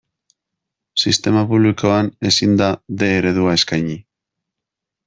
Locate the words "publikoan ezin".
1.51-2.59